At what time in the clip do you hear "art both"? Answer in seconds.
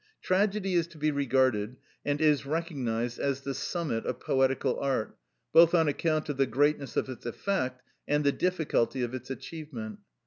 4.79-5.75